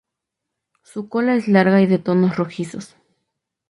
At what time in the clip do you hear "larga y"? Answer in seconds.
1.47-1.85